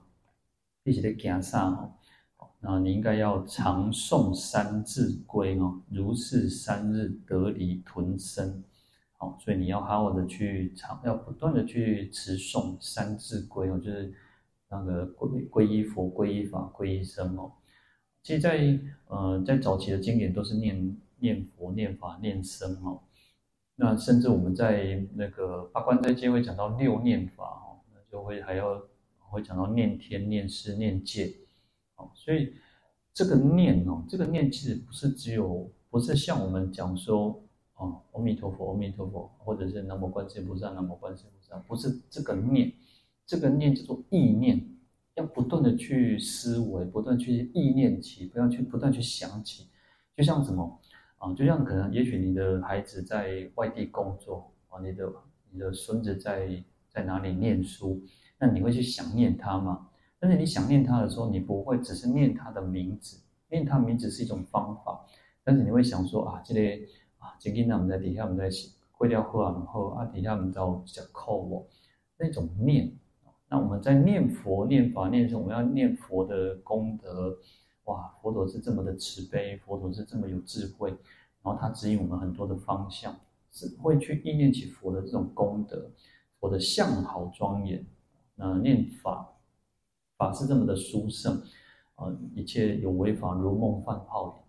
[0.84, 1.94] 一起在惊啥哈。”
[2.60, 8.64] 那你应该要常诵三字规哦，如是三日得离豚身，
[9.18, 14.14] 好，所以你要好好的去常，要不断的去持诵三字规哦，就是
[14.70, 17.52] 那个皈皈依佛、皈依法、皈依僧哦。
[18.22, 23.02] 其实在，在呃在早期的经典都是念念佛、念法、念僧哦。
[23.76, 28.80] 那甚至我们在那个八关斋戒会讲到六念法哦，那就会还要
[29.18, 31.34] 会讲到念天、念师、念戒。
[31.96, 32.54] 哦，所以
[33.12, 37.42] 这个念哦，这个念其实不是只有，不是像我们讲说
[37.74, 42.72] 哦，阿弥陀佛，阿弥陀佛，或者是南无观世音菩萨，南无观世音菩萨，不是这个念，
[43.26, 44.64] 这个念叫做意念，
[45.14, 49.68] 要不断的去思维，不断去意念起，不要去不断去想起，
[50.16, 50.80] 就像什么
[51.24, 55.10] 啊，就像可能也许你的孩子在外地工作啊，你的
[55.50, 58.02] 你的孙子在在哪里念书，
[58.38, 59.88] 那你会去想念他吗？
[60.18, 65.06] 但是你想念他的时候，你不会只是念他的名字，念他名字是一种方法。
[65.42, 66.86] 但是你会想说啊，这里
[67.18, 68.50] 啊，今天我们在底下我们在
[68.92, 71.66] 会掉喝完后啊，底下我们在讲扣我
[72.18, 72.92] 那种念。
[73.48, 75.40] 那我们在念佛、念法、念什么？
[75.40, 77.38] 我们要念佛的功德。
[77.84, 80.90] 哇，佛陀是这么的慈悲，佛陀是这么有智慧，
[81.42, 83.14] 然后他指引我们很多的方向，
[83.52, 85.90] 是会去意念起佛的这种功德，
[86.40, 87.84] 佛的相好庄严。
[88.36, 89.32] 那念法，
[90.16, 91.40] 法是这么的殊胜，
[91.96, 94.42] 呃，一切有为法如梦幻泡影，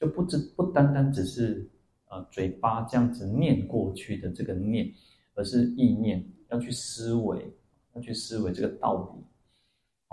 [0.00, 1.68] 就不只不单单只是
[2.08, 4.90] 呃嘴巴这样子念过去的这个念，
[5.34, 7.52] 而是意念要去思维，
[7.94, 9.24] 要去思维这个道理。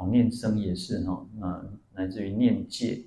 [0.07, 3.03] 念僧也是哈，那乃至于念戒，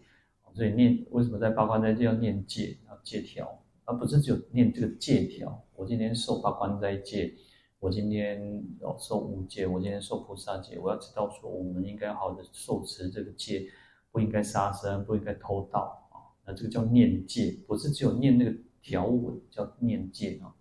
[0.54, 5.64] 所以念为什么在八关斋戒要念戒，啊戒条，而不是只有念这个戒条。
[5.74, 7.34] 我今天受八关斋戒，
[7.78, 13.66] 我今天要受五戒，我今天受菩萨戒，我要知道说，我们应该好好的受持这个戒，
[14.10, 16.16] 不应该杀生，不应该偷盗啊。
[16.46, 20.54] 那这个叫念戒，不是只有念那个条文，叫念戒啊。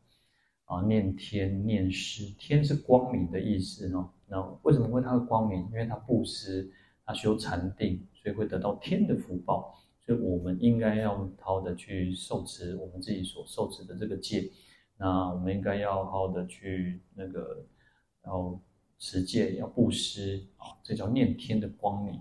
[0.65, 4.09] 啊，念天念师，天是光明的意思哦。
[4.27, 5.59] 那为什么会它的光明？
[5.71, 6.67] 因为它布施，
[7.05, 9.75] 它修禅定，所以会得到天的福报。
[10.03, 14.51] 所以我们应该要好好的去受持我们自己所受持的这个戒。
[14.97, 17.63] 那我们应该要好好的去那个，
[18.23, 18.59] 然后
[18.97, 22.19] 持戒，要布施啊，这叫念天的光明。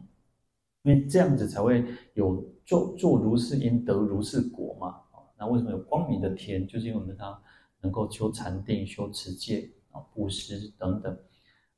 [0.82, 5.00] 因为这样子才会有做做如是因得如是果嘛。
[5.38, 6.66] 那为什么有光明的天？
[6.66, 7.40] 就是因为我们它。
[7.84, 11.14] 能够修禅定、修持戒啊、布施等等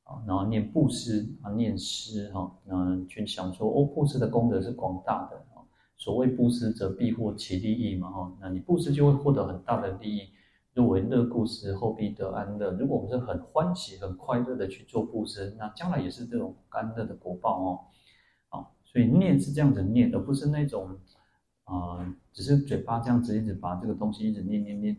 [0.04, 5.66] 啊，然后念布施啊、念施哈，那去想说哦，布施的功德是广大的啊。
[5.96, 10.30] 所谓布施则必获其利益嘛哈，那你布施就会获得很大的利益。
[10.74, 12.70] 若为乐布施，后必得安乐。
[12.72, 17.80] 如果我们是很欢喜、很快乐的去做布施，那将来也是这种安乐的果报哦。
[18.50, 20.96] 啊，所以念是这样子念，而不是那种
[21.64, 24.96] 啊、只是嘴巴这样子一直把这个东西一直念念念。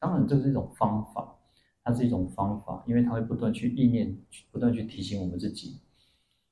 [0.00, 1.36] 当然，这是一种方法，
[1.82, 4.16] 它是一种方法，因为它会不断去意念，
[4.52, 5.80] 不断去提醒我们自己。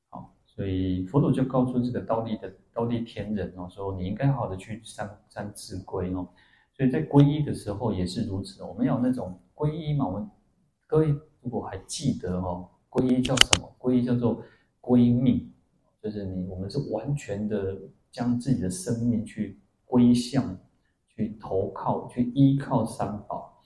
[0.09, 6.29] 好，所以佛陀就告诉这个道立的道立天人哦，说你应该好好的去三三自归哦。
[6.73, 10.07] 所以在皈依的时候也是如此，我们要那种皈依嘛。
[10.07, 10.29] 我们
[10.87, 13.73] 各位如果还记得哦，皈依叫什么？
[13.79, 14.43] 皈依叫做
[14.81, 15.53] 归命，
[16.03, 17.79] 就是你我们是完全的
[18.11, 20.59] 将自己的生命去归向。
[21.17, 23.59] 去投靠，去依靠三宝，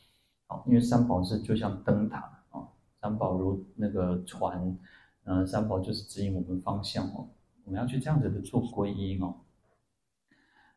[0.47, 2.19] 啊，因为三宝是就像灯塔
[2.51, 2.69] 啊，
[3.01, 4.79] 三宝如那个船，
[5.25, 7.29] 呃，三宝就是指引我们方向哦，
[7.65, 9.35] 我们要去这样子的做皈依哦，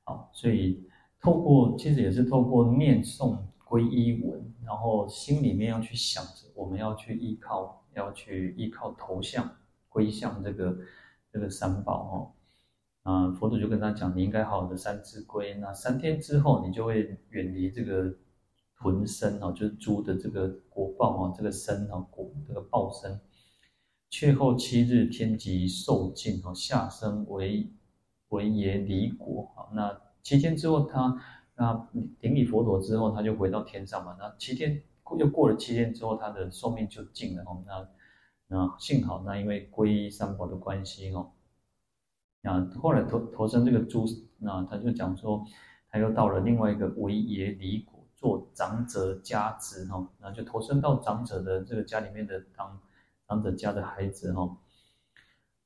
[0.04, 0.84] 好，所以
[1.22, 9.48] 透过其实也是透过念诵皈依文，然后心里面要去想着，我们要去依靠，要去依靠头像
[9.90, 10.78] 归向这个
[11.32, 12.16] 这个三宝哦。
[13.04, 15.56] 啊，佛祖就跟他讲，你应该好好的三自归。
[15.56, 18.16] 那三天之后，你就会远离这个
[18.78, 23.20] 豚身哦，就是猪的这个果报哦，这个身哦，果这个报身。
[24.10, 27.70] 却后七日，天极寿尽哦，下生为
[28.30, 29.52] 为耶离果。
[29.56, 31.20] 好，那七天之后他，
[31.56, 31.88] 他那
[32.22, 34.16] 顶礼佛陀之后，他就回到天上嘛。
[34.20, 34.82] 那七天
[35.18, 37.63] 又过了七天之后，他的寿命就尽了哦。
[37.66, 37.89] 那
[38.48, 41.32] 那幸好，那因为皈依三宝的关系哦。
[42.43, 44.06] 啊，后来投投身这个猪，
[44.38, 45.45] 那他就讲说，
[45.89, 52.77] 他又到了另外一个为耶离果，做长者家子哈，那就投身到长者的这个家里面的当
[53.29, 54.58] 长者家的孩子哈，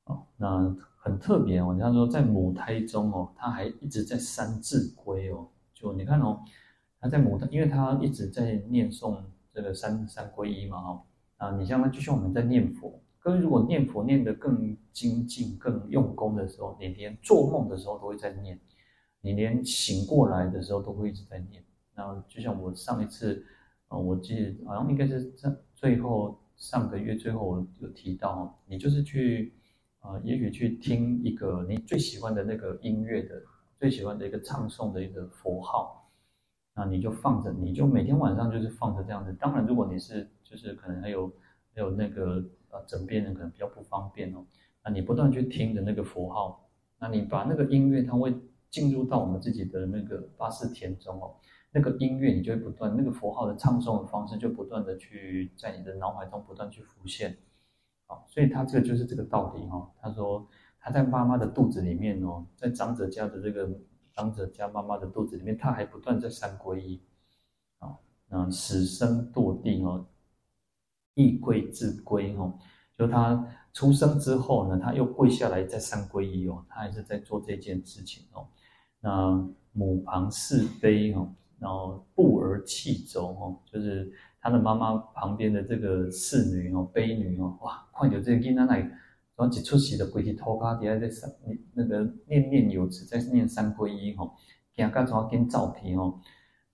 [0.04, 6.40] 哦，那很特别哦，他说在母胎中哦，他还一直在三字归哦，就你看哦，
[7.00, 9.20] 他在母胎，因为他一直在念诵
[9.52, 11.04] 这个三三皈依嘛哈，
[11.38, 13.02] 啊，你像他就像我们在念佛。
[13.20, 18.58] 各位如果念佛念得更精进、更用功的时候，你连做梦的时候都会在念，
[19.20, 21.62] 你连醒过来的时候都会一直在念。
[21.94, 23.44] 然后就像我上一次，
[23.88, 29.52] 呃，我记得好像应该是在最后上个月最后我有提到，你就是去，
[30.00, 33.42] 呃，也许去听一个你最喜欢的那个音乐的、
[33.78, 36.08] 最喜欢的一个唱诵的一个佛号，
[36.74, 39.32] 那你就放着，你就每天晚上就是放着这样子。
[39.40, 41.26] 当然，如果你是就是可能还有
[41.74, 42.42] 还 有那个。
[42.70, 44.44] 啊，枕边人可能比较不方便哦。
[44.84, 48.34] 那你不断去听着那个佛号，那你把那个音乐，它会
[48.70, 51.34] 进入到我们自己的那个八识田中哦。
[51.70, 57.36] 那个音乐，你就会不断那个佛号的唱诵的方式，就不断的去在你的脑海中不断去浮现。
[58.06, 59.90] 好，所以他这个就是这个道理哈。
[60.00, 60.48] 他说
[60.80, 63.68] 他在妈妈的肚子里面哦，在长者家的这个
[64.14, 67.02] 长者家妈妈的肚子里面，他还不断在三皈依。
[67.80, 67.98] 啊，
[68.28, 70.06] 那死生堕地哦。
[71.18, 72.54] 亦跪自归哦，
[72.96, 78.46] 就他出生之后呢，他又跪下来再三皈依哦，他还是在做这件事情哦。
[79.00, 88.92] 那母旁侍悲哦，然后步而弃走哦，就是他的妈妈旁边的这个侍女哦，婢女哦，哇，看到这个囡仔来，然
[89.36, 91.28] 后一出席的跪地祷告底下在三
[91.74, 94.28] 那个念念有词，在念三皈依哈，
[94.72, 96.20] 惊干怎跟照皮哦，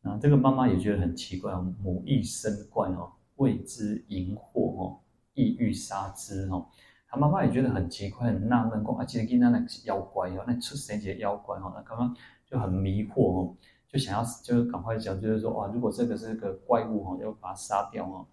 [0.03, 5.01] 那这个妈妈也觉得很奇怪哦，母亦生怪哦，为之淫惑哦，
[5.35, 6.67] 意欲杀之哦。
[7.09, 13.57] 他妈妈也觉得很奇怪，很纳闷，讲啊，这个囡仔那是妖怪哦，那出生些妖怪哦，那刚刚就很迷惑哦，
[13.89, 18.27] 就想要就赶快讲，就是说哇，如果这个是个怪物哦，要把它杀掉哦，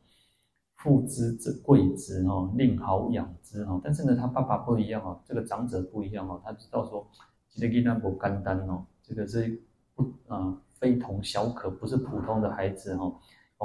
[0.77, 3.79] 父之子贵之哦，令好养之哦。
[3.83, 7.07] 但是呢，他爸爸不一样哦，这个长者不一样哦，他知道说
[7.51, 9.61] 这个囡仔不简单哦，这个是
[9.93, 13.15] 不啊、呃、非同小可，不是普通的孩子哦，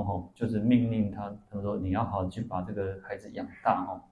[0.03, 4.03] 哦，就是命令他，他说你要好好去把这个孩子养大哦。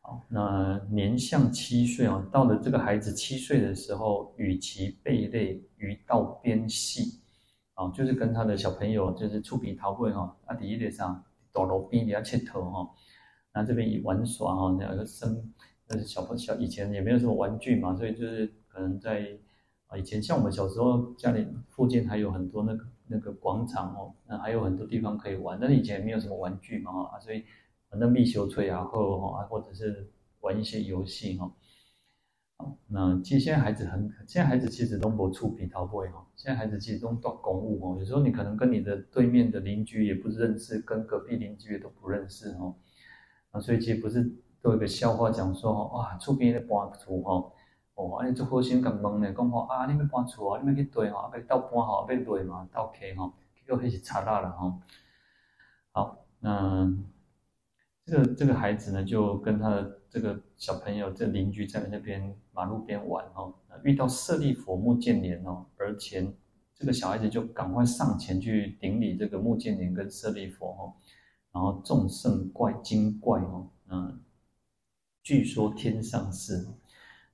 [0.00, 7.20] 好，那年向七岁哦，到了这个孩子七岁的时候，与其贝类于道边戏，
[7.74, 12.90] 啊，就是跟他的小朋友就是出皮桃会哈，啊，第一点上躲路边底下切头哈，
[13.54, 15.52] 那这边以玩耍哈，两个生，
[15.86, 19.38] 那是小朋小以前也没有什么玩具嘛，所以就是可能在
[19.86, 27.44] 啊以前像我们小时候家里附近还有很多那个那个广场哦，那还有很多地方可以玩，但是以前没有什么玩具嘛啊，所以。
[27.94, 30.10] 那蜜秀吹啊，或哈，或者是
[30.40, 31.52] 玩一些游戏哈。
[32.86, 36.26] 那其实现在孩子很，现在孩子其实都不出皮逃不会哈。
[36.34, 42.74] 现在孩子其实都做公务哦，有时候你可能跟你的对面的邻居也不认识，跟隔壁邻居也都不认识哈。
[43.50, 44.22] 啊，所以其实不是
[44.62, 47.52] 都有一个笑话讲说，哇，厝边的搬厝哈，
[47.94, 53.32] 哦，啊你做好心咁问呢，讲话啊，你们搬厝啊，你们去对哈，要倒搬哈，要对嘛，倒开哈，
[53.66, 54.78] 结果还是差大了哈。
[55.92, 56.92] 好，那。
[58.04, 66.26] 这个这个孩子呢，就跟他的这个小朋友、这邻居在那边马路边玩哦，遇到舍利佛目犍连哦，而且
[66.74, 70.92] 这个小孩子就赶快上前去顶礼这个目犍连跟舍利佛哦，
[71.52, 74.20] 然后众圣怪精怪哦，嗯，
[75.22, 76.66] 据说天上是，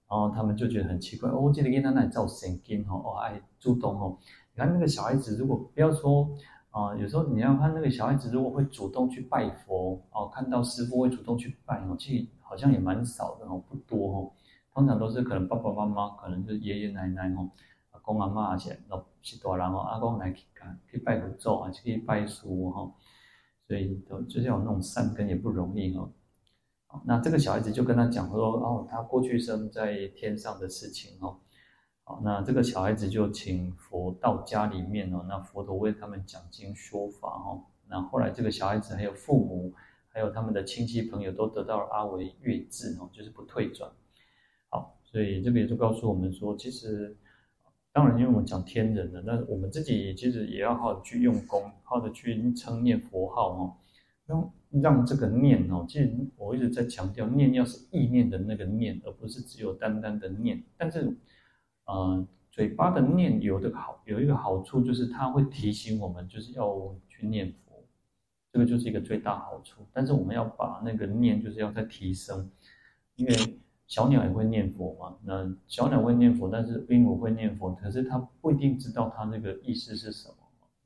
[0.09, 4.19] 然后他们就觉得很奇怪哦，这个囡仔那里造神经哦，哦爱主动哦，
[4.55, 6.29] 你看那个小孩子如果不要说。
[6.71, 14.33] 啊，有时候你要看那个小孩子，如果会主动去拜佛哦，看到师父会主动去拜哦，其实好像也蛮少的哦，不多哦。
[14.75, 17.51] 通常都是可能爸爸妈妈，可能就是爷爷奶奶哦，
[17.91, 20.45] 阿公阿妈些老是大人哦，阿公来去
[20.89, 22.93] 去拜佛咒啊，去拜书哈，
[23.67, 26.09] 所以都就是要有那种善根也不容易哦。
[27.05, 31.39] 那这个小孩子就跟他讲说哦，他过去生在天上的事情哦。
[32.03, 37.63] 好，那这个小孩子就请佛到家里面哦，那佛陀为他们讲经说法哦。
[37.87, 39.75] 那后来这个小孩子还有父母，
[40.09, 43.91] 还有他们的亲戚朋友都得到了阿维越智哦，就是不退转。
[44.71, 47.15] 好，所以这个也就告诉我们说，其实
[47.93, 53.77] 当然，因为我们讲天人的，那我们自己其实也要好好去用功，好的去称念佛号哦，
[54.25, 61.17] 让让这个念哦，其实我一直在强调，念要是意念的那个念，而不是只有单单的念，但是。
[61.91, 67.83] 呃，嘴巴的念有的好，有一个好处就是它会提醒我们，就是要去念佛，
[68.53, 69.81] 这个就是一个最大好处。
[69.91, 72.51] 但是我们要把那个念，就是要再提升，
[73.17, 73.35] 因为
[73.87, 75.17] 小鸟也会念佛嘛。
[75.25, 80.35] 那小鸟会念佛，但是鹦鹉会念佛，可是它不一定知道它那个意思是什么。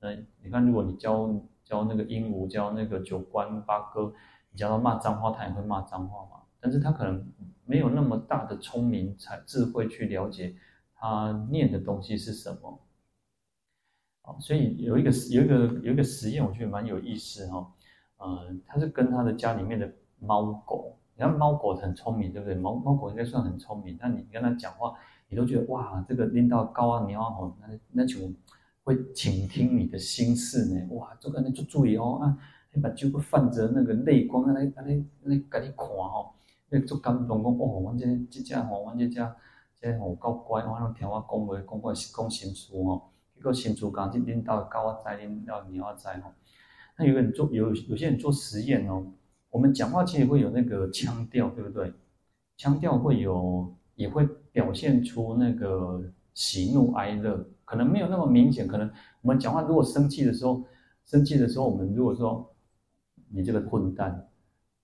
[0.00, 1.34] 那你看，如果你教
[1.72, 4.12] 教那个鹦鹉，教那个九官八哥，
[4.50, 6.42] 你教他骂脏话，他也会骂脏话嘛。
[6.60, 7.26] 但是他可能
[7.64, 10.54] 没有那么大的聪明才智慧去了解。
[10.94, 12.78] 他念的东西是什么？
[14.20, 17.72] 啊，所以有一个有一个有一个实验，我觉得蛮有意思哈。
[18.18, 22.54] 嗯，他是跟他的家里面的猫狗，你看猫狗很聪明，对不对？
[22.54, 24.92] 猫猫狗应该算很聪明，但你跟他讲话，
[25.28, 28.34] 你都觉得哇，这个拎到高啊，你要吼，那那种
[28.84, 30.86] 会倾听你的心事呢。
[30.94, 32.38] 哇，这个你就注意哦啊，
[32.72, 36.30] 你把就会泛着那个泪光，来来来来给你看哦，
[36.68, 39.26] 那做感动讲哦，我这这只吼，我这只。
[39.84, 43.02] 这吼够乖，我拢听我讲话，讲话是讲心事哦。
[43.34, 46.30] 结果心事讲这领导教我知，领导你要知吼。
[46.96, 49.04] 那有个人做有有些人做实验哦，
[49.50, 51.92] 我们讲话其实会有那个腔调，对不对？
[52.56, 56.00] 腔调会有，也会表现出那个
[56.32, 58.68] 喜怒哀乐，可能没有那么明显。
[58.68, 58.86] 可能
[59.22, 60.62] 我们讲话如果生气的时候，
[61.06, 62.54] 生气的时候，我们如果说
[63.30, 64.28] 你这个混蛋，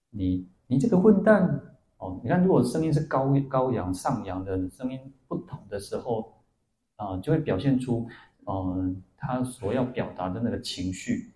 [0.09, 1.61] 你你这个混蛋。
[1.99, 6.33] 哦，你看，如果声音是高高扬上扬的声音不同的时候，
[6.97, 8.09] 啊、就会表现出，
[8.47, 11.33] 嗯、呃，他所要表达的那个情绪。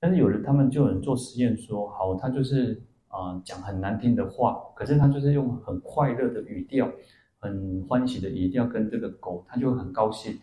[0.00, 6.90] 但是有人他们就有人做实验说，好，他就是啊、讲很难听的话，可是他就是用很快乐的语调，
[7.38, 10.40] 很欢喜的语调跟这个狗，他就会很高兴。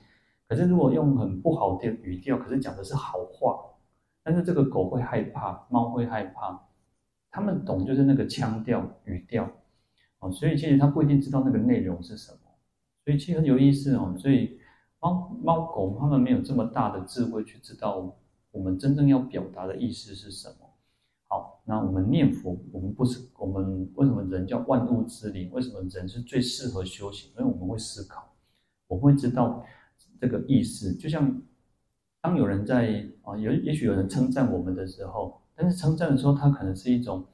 [0.54, 3.60] 可是如果用很不好的语调，可是讲的是好话，
[4.22, 6.62] 但是这个狗会害怕，猫会害怕，
[7.32, 9.50] 他们懂就是那个腔调语调，
[10.20, 12.38] 哦，所以其实他不一定知道那个内容是什么，
[13.04, 14.14] 所以其实很有意思哦。
[14.16, 14.60] 所以
[15.00, 18.16] 猫猫狗他们没有这么大的智慧去知道
[18.52, 20.70] 我们真正要表达的意思是什么。
[21.28, 25.50] 好，那我们念佛，我们不是我们为什么人叫万物之灵？
[25.52, 27.32] 为什么人是最适合修行？
[27.40, 28.32] 因为我们会思考，
[28.86, 29.66] 我们会知道
[30.24, 30.94] 这个意思。
[30.94, 31.42] 就像
[32.22, 37.26] 当有人在啊，有也许有人称赞我们的时候，但是称赞的时候，他可能是一种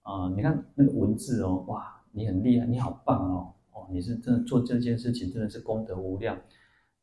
[0.00, 6.34] 啊、你看那个文字哦，哇，你很厉害，你好棒哦，哦，你是真的做这件事情真的是功德无量。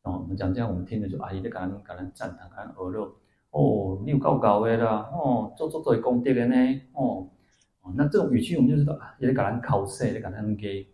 [0.02, 3.14] 哦，我们讲这样，我们听着就阿姨在感恩感恩赞叹感恩而乐。
[3.52, 5.10] 哦，你有够高的啦！
[5.14, 6.56] 哦，做做做功德的呢！
[6.94, 7.30] 哦，
[7.82, 10.86] 哦，那这种语气我们就知道啊，也得给人考试，也得给人给，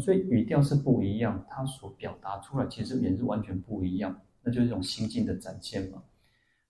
[0.00, 6.02] 所以语调是不一样，它所表达出来其实也是完全不一样，那就是一种心境的展现嘛。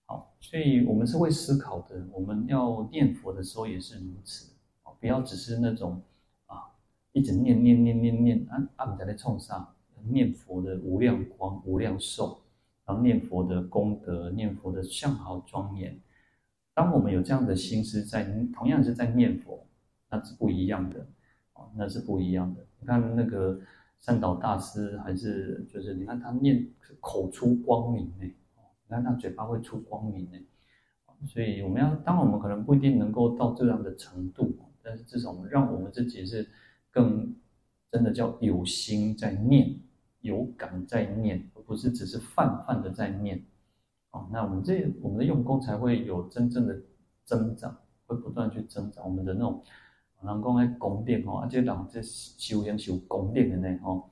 [0.05, 4.53] 好，所以我们是会思考的，我们要念佛的时候也是如此，
[4.99, 6.01] 不要只是那种
[6.45, 6.71] 啊，
[7.13, 9.73] 一直念念念念念，啊啊，不知道在冲啥，
[10.03, 12.41] 念佛的无量光、无量寿。
[12.87, 15.99] 然后念佛的功德，念佛的相好庄严。
[16.75, 18.23] 当我们有这样的心思在，
[18.53, 19.65] 同样是在念佛，
[20.07, 21.07] 那是不一样的，
[21.53, 22.63] 哦，那是不一样的。
[22.85, 23.59] 看那个
[23.99, 26.65] 善导大师，还是就是你看他念
[27.01, 30.37] 口出光明呢，你看他嘴巴会出光明呢。
[31.25, 36.47] 所以我们要，当然我们可能不一定能够到这样的程度，但是至少我们让我们自己是
[36.91, 37.35] 更
[37.89, 39.79] 真的叫有心在念，
[40.21, 41.49] 有感在念。
[41.55, 43.43] 而不是只是泛泛的在念，
[44.11, 46.79] 哦，那我们这我们的用功才会有真正的
[47.23, 47.75] 增长，
[48.05, 49.63] 会不断去增长我们的那种，
[50.25, 54.03] 人讲爱功练哦，而且讲这修行修功练的呢，哦，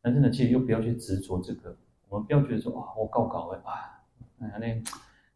[0.00, 1.76] 但是呢，其实又不要去执着这个，
[2.08, 4.02] 我们不要觉得说啊，我搞搞的啊，
[4.38, 4.82] 那那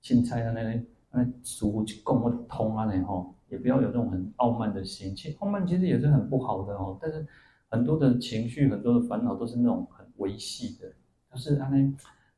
[0.02, 7.26] 青菜啊，那那那师父去讲我通啊，然后也不要有这种很傲慢的心，其实傲慢其实也是很不好的哦，但是
[7.68, 10.92] 很多的情绪，很多的烦恼都是那种很微细的。
[11.32, 11.78] 就是啊，那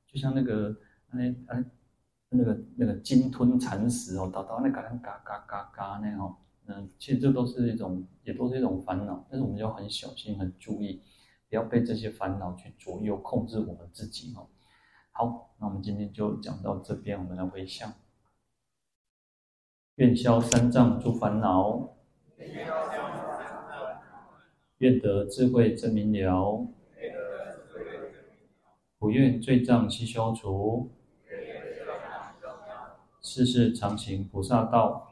[0.06, 0.74] 就像那个
[1.12, 1.64] 那啊，
[2.30, 6.34] 那个那个鲸吞蚕食哦，到到那嘎嘎嘎嘎嘎那哦，
[6.70, 9.26] 嗯，其实这都是一种，也都是一种烦恼。
[9.30, 11.02] 但是我们要很小心、很注意，
[11.48, 14.48] 不要被这些烦恼去左右、控制我们自己哦。
[15.12, 17.94] 好，那我们今天就讲到这边，我们来回向，
[19.94, 21.96] 愿消三障诸烦恼，
[24.76, 26.66] 愿得智慧真明了。
[28.98, 30.90] 不愿罪障悉消除，
[33.22, 35.07] 世世常行菩萨道。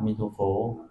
[0.00, 0.89] 阿弥陀佛。